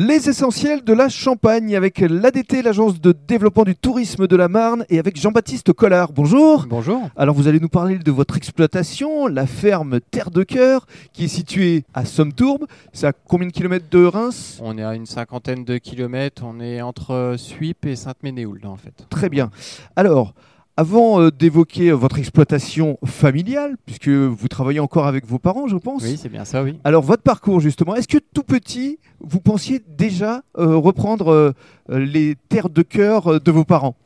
[0.00, 4.84] Les essentiels de la Champagne avec l'ADT, l'agence de développement du tourisme de la Marne,
[4.90, 6.12] et avec Jean-Baptiste Collard.
[6.12, 6.66] Bonjour.
[6.70, 7.10] Bonjour.
[7.16, 11.26] Alors vous allez nous parler de votre exploitation, la ferme Terre de Cœur, qui est
[11.26, 12.66] située à Somme-Tourbe.
[12.92, 14.60] C'est à combien de kilomètres de Reims?
[14.62, 16.44] On est à une cinquantaine de kilomètres.
[16.46, 19.04] On est entre Suip et Sainte-Ménéhould en fait.
[19.10, 19.50] Très bien.
[19.96, 20.32] Alors,
[20.78, 25.76] avant euh, d'évoquer euh, votre exploitation familiale, puisque vous travaillez encore avec vos parents, je
[25.76, 26.04] pense.
[26.04, 26.78] Oui, c'est bien ça, oui.
[26.84, 31.52] Alors, votre parcours, justement, est-ce que tout petit, vous pensiez déjà euh, reprendre euh,
[31.88, 33.96] les terres de cœur de vos parents?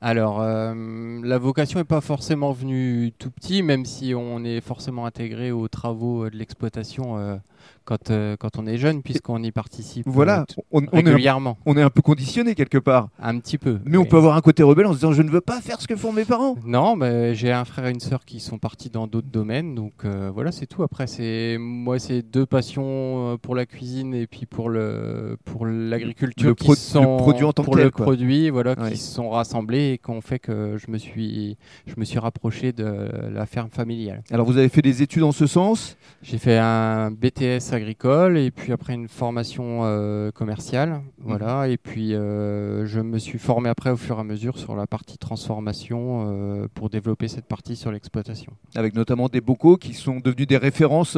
[0.00, 5.04] Alors, euh, la vocation n'est pas forcément venue tout petit, même si on est forcément
[5.04, 7.40] intégré aux travaux de l'exploitation
[7.84, 11.02] quand, euh, quand on est jeune, puisqu'on y participe Voilà, euh, t- on, on est
[11.02, 11.58] un, régulièrement.
[11.66, 13.08] on est un peu conditionné quelque part.
[13.20, 13.78] Un petit peu.
[13.84, 15.80] Mais on peut avoir un côté rebelle en se disant je ne veux pas faire
[15.80, 16.56] ce que font mes parents.
[16.64, 19.92] Non, mais j'ai un frère et une sœur qui sont partis dans d'autres domaines, donc
[20.04, 20.82] euh, voilà, c'est tout.
[20.82, 26.48] Après, c'est moi, c'est deux passions pour la cuisine et puis pour le pour l'agriculture
[26.50, 28.04] Le qui pro- sont le produit en tant que pour tel, le quoi.
[28.06, 28.92] produit, voilà, Ouais.
[28.92, 31.56] qui se sont rassemblés et qui ont fait que je me suis
[31.86, 34.22] je me suis rapproché de la ferme familiale.
[34.30, 35.96] Alors vous avez fait des études en ce sens?
[36.22, 41.68] J'ai fait un BTS agricole et puis après une formation euh, commerciale, voilà.
[41.68, 44.86] Et puis euh, je me suis formé après au fur et à mesure sur la
[44.86, 48.52] partie transformation euh, pour développer cette partie sur l'exploitation.
[48.74, 51.16] avec notamment des bocaux qui sont devenus des références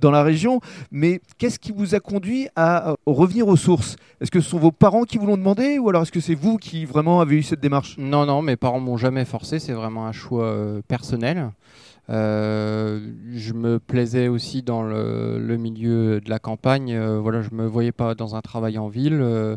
[0.00, 0.60] dans la région.
[0.90, 3.96] Mais qu'est-ce qui vous a conduit à revenir aux sources?
[4.20, 6.34] Est-ce que ce sont vos parents qui vous l'ont demandé ou alors est-ce que c'est
[6.34, 7.96] vous qui vraiment avez eu cette démarche?
[7.98, 9.58] Non, non, mes parents m'ont jamais forcé.
[9.58, 10.54] C'est vraiment un choix
[10.88, 11.50] personnel.
[12.10, 13.00] Euh,
[13.32, 16.94] je me plaisais aussi dans le, le milieu de la campagne.
[16.94, 19.18] Euh, voilà, je me voyais pas dans un travail en ville.
[19.20, 19.56] Euh,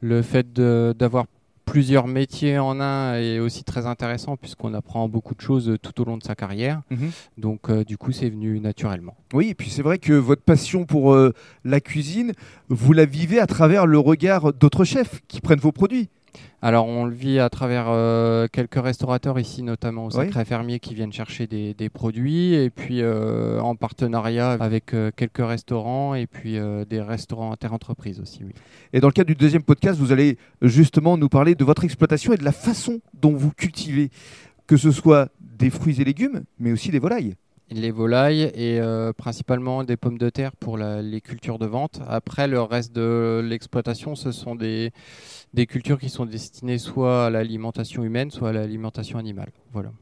[0.00, 1.26] le fait d'avoir
[1.64, 6.04] plusieurs métiers en un est aussi très intéressant puisqu'on apprend beaucoup de choses tout au
[6.04, 6.82] long de sa carrière.
[7.38, 9.16] Donc, euh, du coup, c'est venu naturellement.
[9.32, 11.32] Oui, et puis c'est vrai que votre passion pour euh,
[11.64, 12.32] la cuisine,
[12.68, 16.08] vous la vivez à travers le regard d'autres chefs qui prennent vos produits.
[16.60, 20.26] Alors, on le vit à travers euh, quelques restaurateurs ici, notamment au Oui.
[20.26, 25.10] Sacré Fermier, qui viennent chercher des, des produits, et puis euh, en partenariat avec euh,
[25.14, 28.44] quelques restaurants, et puis des restaurants interentreprises aussi.
[28.44, 28.52] Oui.
[28.92, 32.32] Et dans le cadre du deuxième podcast, vous allez justement nous parler de votre exploitation
[32.32, 34.10] et de la façon dont vous cultivez,
[34.66, 37.34] que ce soit des fruits et légumes, mais aussi des volailles.
[37.74, 42.00] Les volailles et euh, principalement des pommes de terre pour les cultures de vente.
[42.06, 44.92] Après, le reste de l'exploitation, ce sont des
[45.68, 49.52] cultures qui sont destinées soit à l'alimentation humaine, soit à l'alimentation animale.
[49.72, 49.92] Voilà.